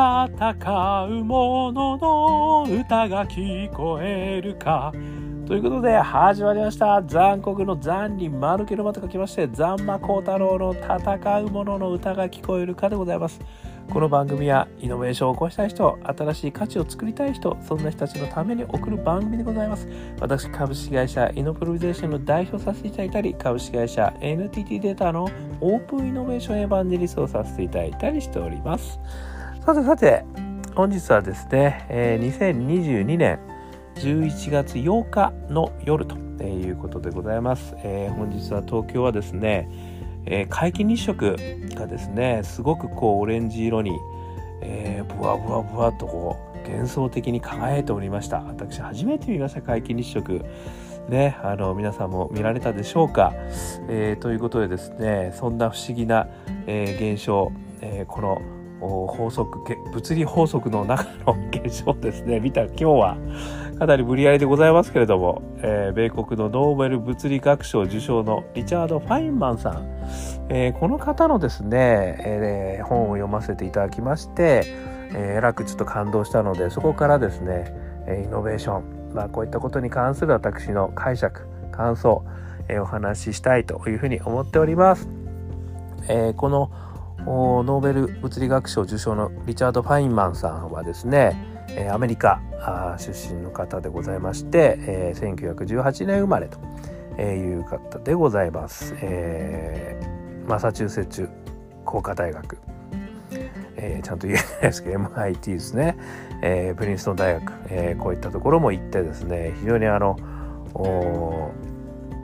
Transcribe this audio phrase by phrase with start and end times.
[0.00, 4.94] 戦う者のの歌が聞こえるか。
[5.46, 7.02] ということで始まりました。
[7.02, 13.40] 残酷の残に丸けのまと書きまして残魔高太郎の戦う者の歌が聞こえるかでございます。
[13.90, 19.86] この番組はイノベーションを起こしたい人新しい価値を作りたい人そんな人たちのために送る番組でございます。
[20.18, 25.28] 私株式会社イノプロビゼーションの代表させていただいたり株式会社 NTT データの
[25.60, 28.98] オープンイノベーションエヴァンジェリストをさせていただいたりしております。
[29.64, 30.24] さてさて
[30.74, 33.38] 本日はですね、え、2022年
[33.96, 39.68] 11月8日の夜ということでございます、えー、本日は東京はですね、
[40.24, 41.36] えー、皆既日食
[41.74, 43.92] がですねすごくこうオレンジ色に、
[44.62, 48.40] えー、ブワブワブワとこう幻想的に輝いておりました。
[48.40, 50.42] 私初めて見ました皆既日食。
[51.08, 53.32] ねあの皆さんも見られたでしょうか、
[53.88, 56.28] えー、ということでですねそんな不思議な、
[56.66, 58.40] えー、現象、えー、この
[58.80, 59.60] 法則
[59.92, 63.16] 物理法則の中の現象ですね 見た今日は
[63.78, 69.86] かなり無理やりでございますけれども、えー、米国のノーベル物理学賞受賞のリチャード・ファインマンさん、
[70.48, 74.62] えー、この方のですね、えー、本を読ませていただきまして、
[75.14, 77.74] えー、楽ちょっと感動したのでそこからですね
[78.24, 82.24] イノベーション、まあ、こういったことに関する私の解釈感想、
[82.68, 85.08] えー、お話ししたいというふうに思っております。
[86.08, 86.70] えー、この
[87.26, 91.36] ノーベル物理学賞受賞のリチャード・ファインマンさんはですね
[91.92, 92.40] アメリカ
[92.98, 96.58] 出身の方でございまして、1918年生まれと
[97.22, 98.94] いう方でございます。
[100.46, 101.28] マサチューセッツ
[101.84, 102.58] 工科大学、
[103.76, 105.96] えー、ちゃんと言えないですけど MIT ですね、
[106.42, 110.16] えー、プリンストン大学、えー、こういったところも行ってですね非常にあの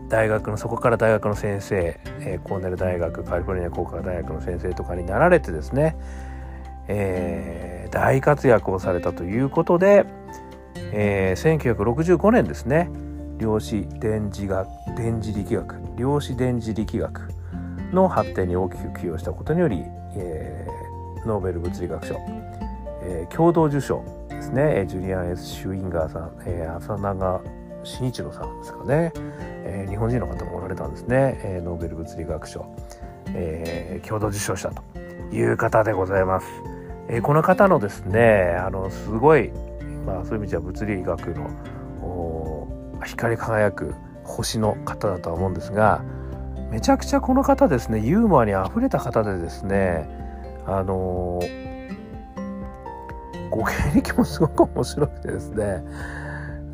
[0.08, 5.96] 大学のそこから大学の先生、えー、コーネル大学カリフォルニア工科大学の先生とかになられてですね、
[6.88, 10.06] えー、大活躍をされたということで、
[10.92, 12.88] えー、1965年ですね
[13.38, 17.28] 量子電磁学電磁力学量子電磁力学
[17.92, 19.82] の発展に大きく寄与したことにより、
[20.16, 22.16] えー、ノーベル物理学賞、
[23.02, 24.86] えー、共同受賞ですね。
[24.88, 27.41] ジュリアン・ S・ シュウィンガーさん、えー、浅長
[27.86, 29.12] 慎一郎さんですかね、
[29.64, 32.66] えー、日本人の方もおられたんですね、えー、ノーベル物理学賞、
[33.34, 34.82] えー、共同受賞したと
[35.32, 36.46] いう方でございます。
[37.08, 39.50] えー、この方のですねあのすごい、
[40.04, 41.50] まあ、そういう意味では物理学の
[43.04, 43.94] 光り輝く
[44.25, 46.02] 星の方だとは思うんですが
[46.70, 50.08] めちゃくちゃこの方ですねユーモアにあふれた方でですね
[50.66, 51.41] あの
[53.50, 55.84] ご経歴もすごく面白くてですね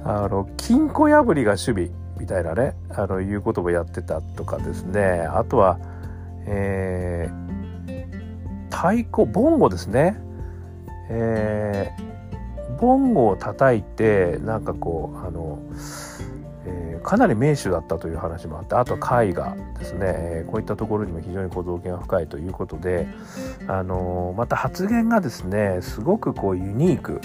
[0.05, 5.27] あの金庫破りが趣味みたいなねあのいうこともやってたとかですね。
[5.31, 5.79] あとは、
[6.47, 10.17] えー、太鼓ボンゴですね、
[11.09, 15.59] えー、ボンゴを叩いてなんかこうあの、
[16.67, 23.07] えー、かなり名手だったという話もあってあと絵画ですね、えー、こういったところにも非常にこう造形が深いということで、
[23.69, 27.21] あのまた発言がですねすごくこうユニーク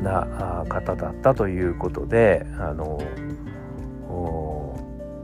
[0.00, 3.00] な方だったということであの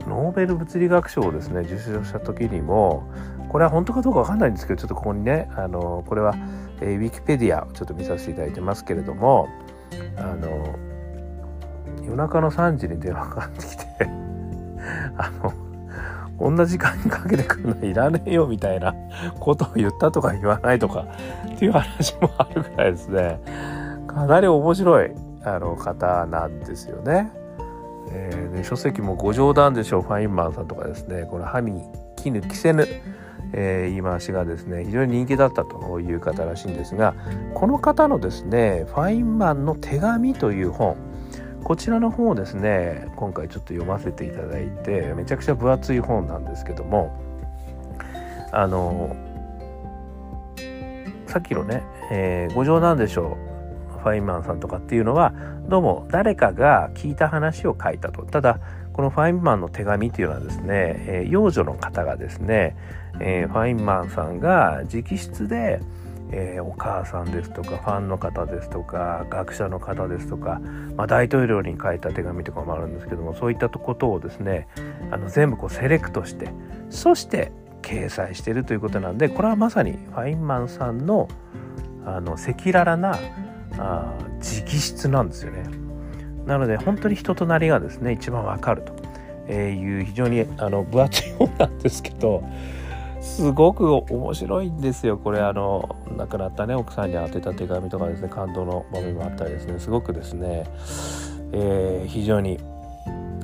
[0.09, 3.09] ノーベル物理学賞をですね受賞した時にも
[3.49, 6.35] これは本当かどうか分かんないんですけどちょっとここにねあのこれは、
[6.81, 9.47] えー、ウィキペディアをちょっと見させていただいてますけれども
[10.17, 10.75] あの
[12.03, 13.85] 夜中の3時に電話かかってきて
[15.17, 15.53] あの
[16.37, 18.95] こんな時間にかけてくるのいらねえよみたいな
[19.39, 21.05] ことを言ったとか言わないとか
[21.53, 23.39] っていう話もあるぐらいですね。
[24.19, 25.11] かなり面白い
[25.45, 27.31] あの方なんですよね。
[28.11, 30.01] えー、で書籍もご冗談でしょう。
[30.01, 31.25] ファインマンさんとかですね。
[31.29, 31.81] この「歯に
[32.17, 32.85] 絹着せぬ」
[33.53, 37.15] えー、言い回しがですね非常に人気だったという方らしいんですが
[37.55, 40.97] この方のですね「ファインマンの手紙」という本
[41.63, 47.11] こちらの本をですね今回ちょっと読ませていただいてめちゃくちゃ分厚い本なんですけども
[48.51, 49.15] あの
[51.25, 51.81] さっきのね、
[52.11, 53.48] えー、ご冗談でしょう。
[53.99, 55.33] ファインマンさんとかっていうのは
[55.67, 58.23] どうも誰かが聞いた話を書いたと。
[58.23, 58.59] ただ
[58.93, 62.75] このファインマンの手紙っていうのはですね、えー、幼女の方がですね、
[63.21, 65.79] えー、ファインマンさんが直筆で、
[66.31, 70.59] えー、お母さんですとかファンの方ですとか学者の方ですとか、
[70.97, 74.67] まあ、大統領に書いた手紙とかもあるんですけどもそういったことをですね
[75.11, 76.51] あの全部こうセレクトして
[76.89, 81.29] そして掲載しているということなんでこれはまさにファインマンさんの
[82.05, 83.19] あの赤裸々な
[83.79, 85.63] あ直筆なんですよね。
[86.45, 88.99] なので本当に人となりがですね一番わかると。
[89.51, 92.43] いう非常にあの分厚い本なんですけど
[93.19, 95.17] すごく面白いんですよ。
[95.17, 99.79] これあの亡くなったね奥さんに宛てた手紙とかですね感動の場面もあったりですね。
[99.79, 100.65] すごくですね、
[101.51, 102.59] えー、非常に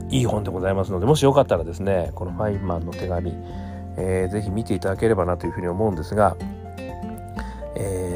[0.09, 3.33] いい本でございますのでもしよかったらですねこのファインマンの手紙、
[3.97, 6.37] えー、ぜひ見ていただければなというふうに思うんですが、
[7.75, 8.14] えー、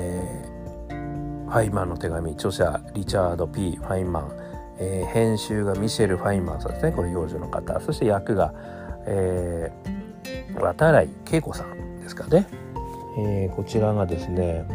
[1.50, 2.32] ファイマンの手紙。
[2.34, 4.32] 著者リチャード・ P・ ファインマン、
[4.78, 6.92] えー、編集がミシェル・ファインマンさんですね。
[6.92, 7.80] これ幼女の方。
[7.80, 8.54] そして役が、
[9.06, 12.48] えー、渡来恵子さんですかね、
[13.18, 14.66] えー、こちらがですね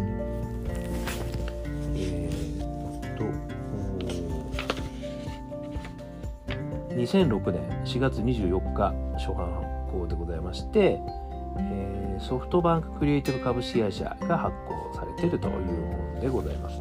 [6.91, 11.01] 2006年4月24日初版発行でございまして、
[11.59, 14.84] えー、ソフトバンククリエイティブ株式会社が発行。
[15.31, 16.81] てるという本でございます。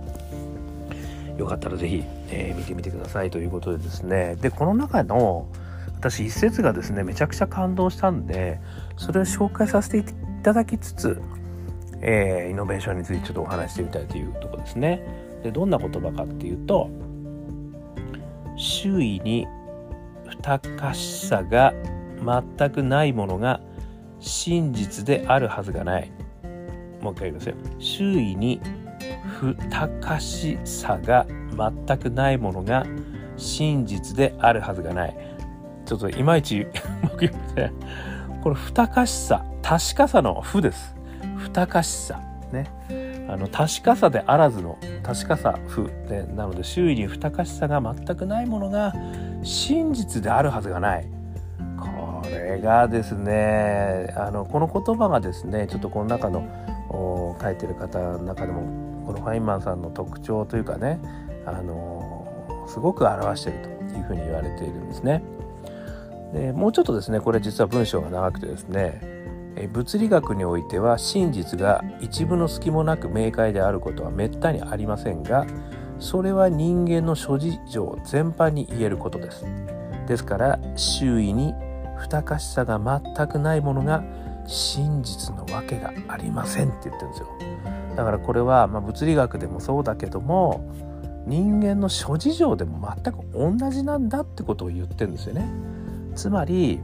[1.37, 5.47] よかったらぜひ、えー、見てみてくださいということでですねでこの中の
[5.95, 8.59] 私一節がですねめちゃくちゃ感動したんで
[8.97, 10.03] それを紹介させてい
[10.43, 11.21] ただきつつ、
[12.01, 15.01] えー、イノベーションについてちょっとお話してみたいというとこですね。
[15.43, 16.89] でどんな言葉かっていうと
[18.55, 19.47] 周囲に
[20.27, 21.73] 不確しさが
[22.57, 23.59] 全くないものが
[24.19, 26.11] 真実であるはずがない。
[27.03, 27.55] もう一回言いますよ。
[27.79, 28.61] 周囲に
[29.39, 31.27] 不確しさが
[31.85, 32.85] 全くないものが
[33.35, 35.15] 真実であるはずがない。
[35.85, 36.65] ちょっといまいち
[37.01, 37.71] 僕読めて
[38.41, 40.95] この不確しさ、確かさの不です。
[41.37, 42.21] 不確しさ。
[42.51, 42.65] ね。
[43.29, 48.93] あの確かさであらずの確かさ不でなので周囲に不確しさが全くないものが
[49.43, 51.07] 真実であるはずがない
[51.79, 56.45] これがですねあのこの言葉がですねちょっとこの中の
[57.41, 58.61] 書いてる方の中でも
[59.05, 60.99] このファインマンさんの特徴というかね
[61.45, 63.59] あのすごく表している
[63.89, 65.21] というふうに言われているんですね。
[66.33, 69.01] でもうちょっとですねこれ実は文章が長くてですね
[69.71, 75.45] 物理学においては真実が一部の隙もなく明快であることはめったにありませんが
[75.99, 79.45] それは人間の諸事情全般に言えることです
[80.07, 81.53] ですから周囲に
[81.97, 84.03] 不確しさが全くないものが
[84.47, 87.27] 真実のわけがありませんって言ってるんですよ。
[87.95, 90.67] だからこれは、まあ、物理学でもそうだけども
[91.27, 95.47] 人間の諸事情でも全く同じなんだってことを言ってるんですよね。
[96.15, 96.79] つまり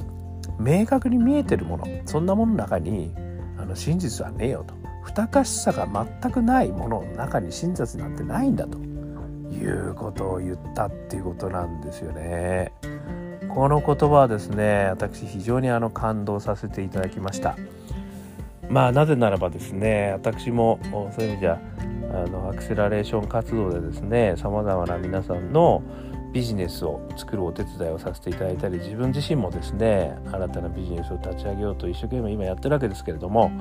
[0.59, 3.13] 明確に見えてるものそんなものの中に
[3.57, 4.79] あの真実はねえよと。
[5.03, 5.87] 不確しさが
[6.21, 12.71] 全くないものの中に真実なんてないんだということを言ったっていうことなんですよね。
[13.49, 17.57] この言葉はですね私非常にあの感動させていただきました。
[18.69, 21.59] まあなぜならばですね私もそういう意味じゃ
[22.13, 25.81] あのアクセラレーション活動でですねさまざまな皆さんの
[26.31, 33.51] ビジネスを作るお手伝いをさせていただいたり自分自身もですね新たなビジネスを立ち上げようと一生懸命今やってるわけですけれども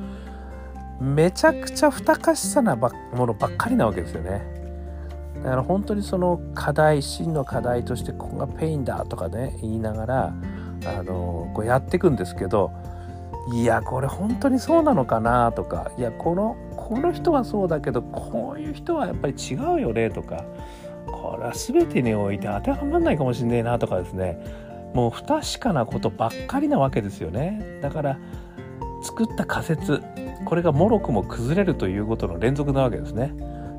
[1.01, 4.68] めちゃくちゃ不確かしさなものばっかりなわけですよね。
[5.37, 10.35] だから本当にその課題真の課題としてここがペインだとかね言いながら
[10.87, 12.73] あのこうやっていくんですけど
[13.53, 20.45] いやこれ本当にそうなのかなとかいやこのこの人はそうだけどこういう人はやっぱり違うよねとか
[21.07, 24.39] これは全てにおいて当てはまらないかもしれないなとかですね。
[24.95, 27.79] もう不確かなことばっかりなわけですよね。
[27.83, 28.19] だから
[29.03, 30.03] 作った仮説
[30.45, 33.33] これがもろくも崩れるということの連続なわけですね。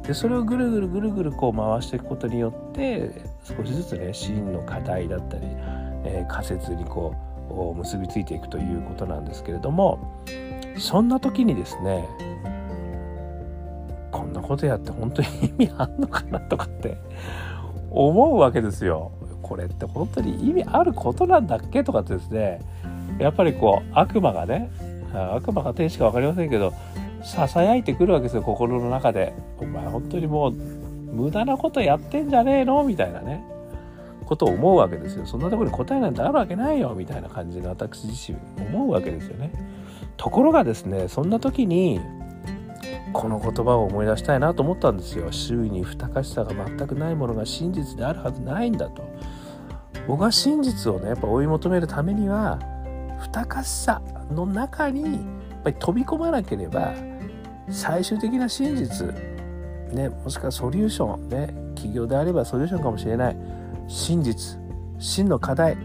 [0.03, 3.11] でそれをぐるぐるぐるぐるこう回していくことによって
[3.43, 5.43] 少しずつね真の課題だったり、
[6.03, 7.15] えー、仮説にこ
[7.49, 10.23] う結びついていくということなんですけれども
[10.77, 12.07] そんな時にですね
[14.11, 16.97] こんなことやって本当に意味あんのかなとかって
[17.91, 19.11] 思うわけですよ。
[19.41, 22.61] これって本当に意味あることなんだっけとかってですね
[23.19, 24.69] やっぱりこう悪魔がね
[25.13, 26.73] 悪魔か天使か分かりませんけど
[27.23, 29.33] ささやいてくるわけですよ心の中で。
[29.57, 32.83] お前本当にもう無駄なことやってんじゃねえの？
[32.83, 33.43] みたいなね
[34.25, 35.25] ことを思うわけですよ。
[35.25, 39.51] そんなところに答えなんてあるわけないよみたいな感じで私自身思うわけですよね。
[40.17, 41.99] ところがですねそんな時に
[43.11, 49.01] この言葉を思い出したいなと思ったんですよ周囲に不確かしさが全くないものが真実であるはずないんだと
[50.07, 52.59] 僕は真実をねやっぱ追い求めるためには
[53.19, 55.25] 不確かしさの中に
[55.63, 56.93] ぱり飛び込まなければ
[57.69, 59.13] 最終的な真実
[59.93, 63.37] ねもしくはソリューションね企業であればソリューションかもしれない
[63.87, 64.59] 真実
[64.97, 65.77] 真の課題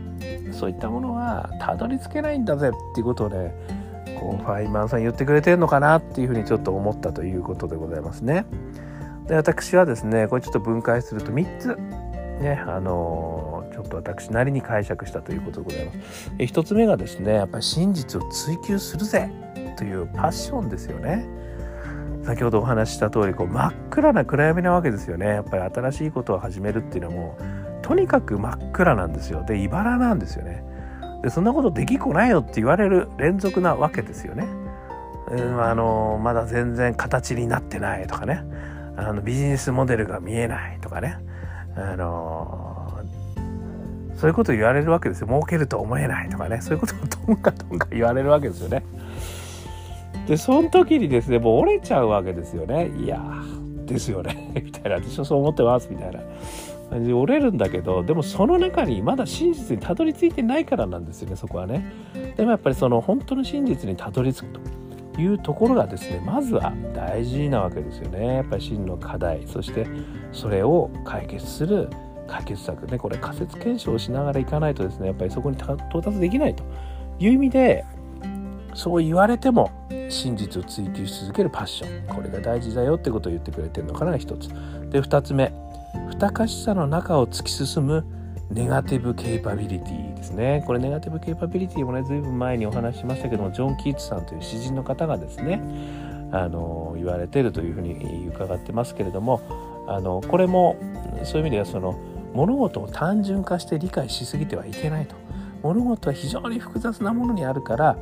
[0.52, 3.54] そういったものはたどり着けないんだぜっていうことをね
[4.18, 8.46] こうファイマンさん言ってくれてるのかなっていうふうにちょっと思ったということでございますね。
[9.26, 11.76] で私はですねこれちょっと分解すると3つ
[12.40, 16.30] ねあのちょっと私なりに解釈したということでございます。
[16.38, 19.30] 1つ目がですねやっぱり真実を追求するぜ
[19.76, 21.26] というパッションですよね。
[22.24, 25.26] 先ほどお話しした通りこり真っ暗な暗闇なわけですよね。
[25.26, 27.36] やっぱり新しいことを始めるっていうのも
[27.82, 29.44] とにかく真っ暗なんですよ。
[29.46, 30.64] で茨なんですよね。
[31.22, 34.46] でそんなことできっこないよって言われる連続なわけですよね、
[35.30, 38.44] うん、あのまだ全然形になってないとかね。
[38.96, 41.18] あのビジネスモデルが見えないとかね。
[41.76, 43.00] あの
[44.16, 45.26] そういうこと言われるわけですよ。
[45.26, 46.60] 儲けると思えないとかね。
[46.60, 48.82] そういうことをどんかどんか言われるわけですよね。
[50.26, 52.90] でその時にですねもう折れちゃうわけですよね。
[52.98, 53.20] いや
[53.86, 54.52] ですよね。
[54.62, 54.96] みたいな。
[54.96, 56.20] 私はそう思ってますみたいな。
[56.90, 61.92] 感じで折れるんだけどでもその中にまだ真実にたどり着いてないからなんですよねそこはね。
[62.36, 64.60] でもやっぱりその本当の真実にたどり着くと。
[65.16, 68.36] いうところがですねまずは大事なわけですよね。
[68.36, 69.46] やっぱり真の課題。
[69.46, 69.86] そして
[70.32, 71.88] それを解決する
[72.26, 76.64] 解決策ねこれ仮説検証をしながらいかないとですねやっぱりそこに到達できないと。
[77.20, 77.84] いう意味で
[78.74, 79.70] そう言われても
[80.08, 82.14] 真実を追求し続けるパッション。
[82.14, 84.48] これが大事だよってことを言ってくれてるのかな一つ。
[84.90, 85.52] で二つ目。
[86.10, 88.04] 不可しさの中を突き進む
[88.50, 90.62] ネガティブケイパビリティですね。
[90.66, 95.60] これネガティブケイパビリティもね随分前にお話ししましたけどもジョン・キーツさんという詩人の方がですね
[96.32, 99.40] あの言われてるというふうに伺ってますけれども
[99.88, 100.76] あのこれも
[101.24, 101.98] そういう意味ではその
[102.32, 105.14] 物事を単純化して理解しすぎてはいけないと。
[105.62, 107.96] 物事は非常に複雑なものにあるから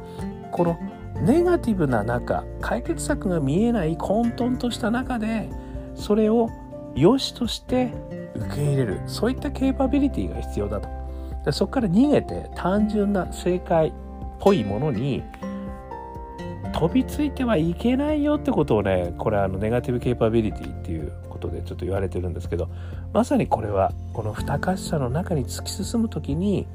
[0.51, 0.77] この
[1.23, 5.49] ネガティブな中解決策が見えない混沌とした中で
[5.95, 6.51] それを
[6.95, 7.93] 良しとして
[8.35, 9.01] 受け入れる。
[9.07, 10.89] そういったケーパビリティが必要だと。
[11.45, 13.93] でそこから逃げて単純な正解っ
[14.41, 15.23] ぽいものに
[16.73, 22.69] 飛びついてはいけないよってことをねこれあのネガティブケーパビリティっていうことでちょっと言われてるんですけど
[23.13, 26.67] まさにこれはこの不可しさの中に突き進む時に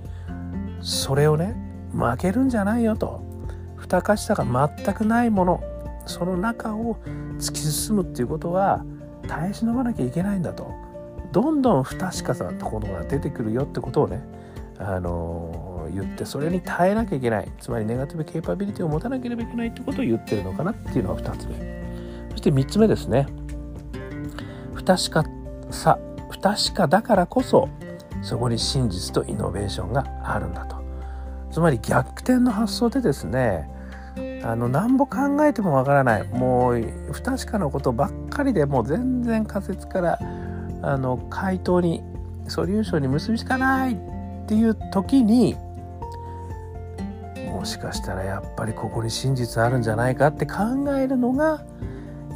[0.82, 1.56] それをね
[1.94, 3.27] 負けるんじゃないよと。
[3.78, 5.64] 不可しさが全くないもの
[6.06, 6.98] その中を
[7.38, 8.84] 突き進むっていうことは
[9.28, 10.72] 耐え忍ばなきゃいけないんだと。
[11.32, 14.22] どんどん不確かさってことが出てくるよってことをね
[14.80, 17.52] あの、言ってそれに耐えなきゃいけない。
[17.60, 21.78] つまりネガティブケーパビリティを持たなければいけないってことを言ってるのかなっていうのが2つ目。
[22.32, 23.28] そして3つ目ですね。
[24.74, 25.26] 不確か
[25.70, 27.68] さ不確かだからこそ
[28.22, 30.77] そこに真実とイノベーションがあるんだと。
[31.58, 33.68] つまり逆転の発想でですね
[34.44, 40.20] あの何ぼ考えてもわからないもう不確かなことばっかりでもう全然仮説から
[40.84, 42.04] あの回答に
[42.48, 43.96] ソリューションに結びつかないっ
[44.46, 45.56] ていう時に
[47.48, 50.62] もしかしたらやっぱりここに真実あるんじゃないかって考
[50.96, 51.66] えるのが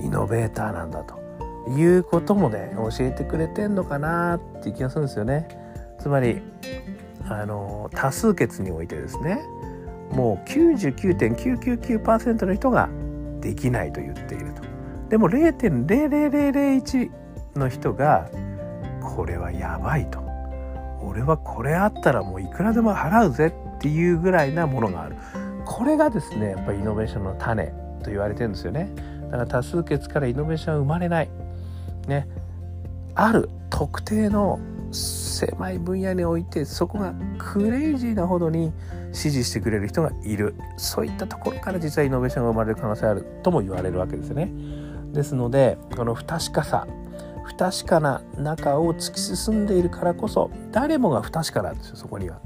[0.03, 5.47] イノベーターなんだということもね教えてくれてんのかなっていう気がするんですよね。
[5.99, 6.41] つまり
[7.39, 9.41] あの多数決においてですね
[10.11, 12.89] もう99.999%の人が
[13.39, 14.61] できないと言っていると。
[15.09, 17.11] でも0.00001
[17.55, 18.29] の人が
[19.01, 20.21] これはやばいと。
[21.03, 23.47] 俺はこれあったらもういくらでも払うぜ
[23.77, 25.15] っていうぐらいなものがある。
[25.65, 27.65] これがですねやっぱりイノベーションの種
[28.03, 28.89] と言われてるんですよね。
[29.23, 31.29] だから多数決からイノベーションは生まれない。
[32.07, 32.27] ね。
[33.15, 34.59] ある特定の
[34.91, 38.73] 狭い分野においてそこがクレイジーなほどに
[39.11, 44.51] 支持してくれる人がいるそういったところから実はイノベーションが生まれる可能性あるとも言われるわけですね。
[45.13, 46.87] ですのでこの不確かさ
[47.43, 52.39] 不確かな中を突き進んでいるからこそ誰もが不確かなんですよそこには。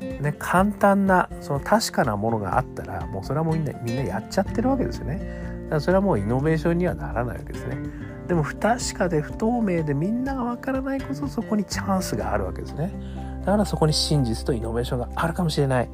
[0.00, 5.18] ね、簡単なその確かなものがあったらもうそれはもうみんなみんなやっちゃってるわけですよね。
[5.64, 7.78] だからそれはもうイノベーションにはならないわけですね。
[8.26, 12.92] でも不確かで不透明でみんながわからないこそそこにチャンスがあるわけですね
[13.40, 15.88] だからそこに真実とイノベーションがあるかもしれない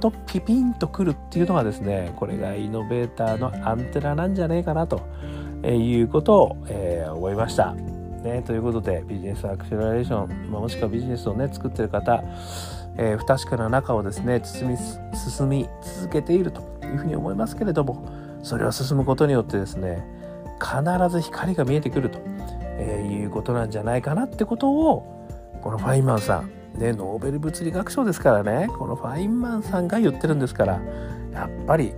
[0.00, 5.00] とピピンとくるっていうのがですねこれがイノベーターのアンテナなんじゃねえかなと
[5.64, 7.74] いうことを、えー、思いました。
[8.22, 12.22] ね、ということでビジネスアクセラレーション、まあ、もしくはビジネスをね作ってる方、
[12.96, 14.76] えー、不確かな中をですね進み
[15.16, 18.06] 進み続けているというふうに思いますけれども
[18.44, 20.06] それを進むことによってですね
[20.62, 22.20] 必ず光が見えてくると、
[22.78, 30.80] えー、いうことなんじゃないかなってことをこのファインマンさんねノーベル物理学賞ですからねこのファインマンさんが言ってるんですから
[31.32, 31.92] やっぱり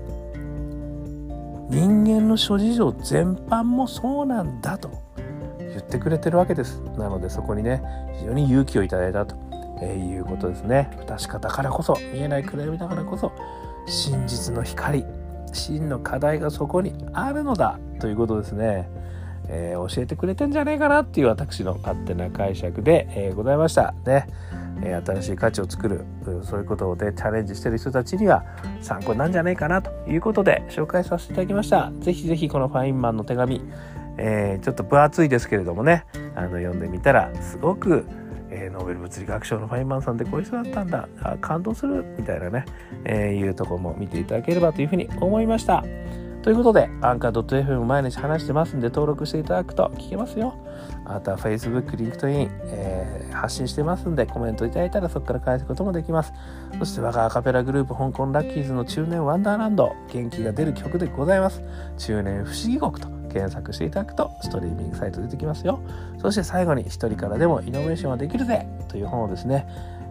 [1.69, 4.91] 人間の諸事情全般もそうなんだと
[5.59, 6.79] 言ってくれてるわけです。
[6.97, 7.83] なのでそこにね
[8.19, 9.35] 非常に勇気をいただいたと、
[9.83, 10.91] えー、いうことですね。
[11.09, 13.33] 確かだからこそ見えない暗闇だからこそ
[13.87, 15.05] 真実の光
[15.55, 18.89] 真の課題がそこにあるのだということですね、
[19.49, 23.95] えー、教えてくれてんじゃねえかなっていう私の勝手な解釈で、えー、ございました。
[24.05, 24.27] ね。
[24.83, 26.05] え新しい価値を作る
[26.43, 28.45] そういうことでチャレンジしてる人たちには
[28.81, 31.93] 参考なんじゃないかなということで紹介させていただきました。
[32.01, 33.63] ぜひぜひこのファインマンの手紙、
[34.19, 38.05] えー、ちょっと分厚いですけれどもねあの読んでみたらすごく
[38.55, 42.65] えー、ノーベル物理学賞のファインマンさんってこういう人だったんだあ感動するみたいなね、
[43.05, 45.85] えー、いうとこも見ていただければというふうに思いました。
[46.45, 50.55] ということで、アンカー .fm 毎日話してますんで、登録していただくと聞けますよ。
[51.07, 56.35] あとは Facebook、LinkedIn、えー、発信してますんで、コメントいただいたらそこから返すこともできます。
[56.79, 61.63] そして我がアカペラグループ、香港ラッキーズの中年ワンダーランド、元気が出る曲でございます。
[61.97, 65.81] 中年不思議国と検索していただくと、ストリーミングサイト出てきますよ。
[66.23, 69.67] そして最後に、一人からでもイノベーションはできるぜという本をですね、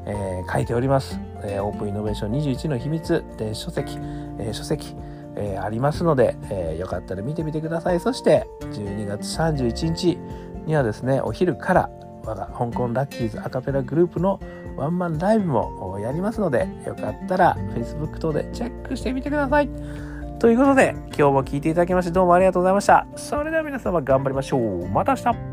[0.05, 1.63] えー、書いております、えー。
[1.63, 3.97] オープンイノベーション21の秘密、電子書籍、
[4.37, 4.95] えー、書籍、
[5.35, 7.99] えー、ありますので、えー、よかったら見てみてください。
[7.99, 10.17] そして12月31日
[10.65, 11.89] にはですね、お昼から
[12.25, 14.39] 我が香港ラッキーズアカペラグループの
[14.75, 19.69] ワンマンライブもやりますので、よかったら Facebook 等でチェックしてみてください。
[20.43, 23.07] ということで、今日も聴いていただきましてどうもありがとうございました。
[23.15, 24.89] それでは皆様頑張りましょう。
[24.89, 25.52] また明日